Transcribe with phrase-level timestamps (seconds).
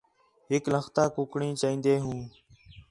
[0.51, 2.21] ہِک لختا کُکڑیں چائین٘دے ہوں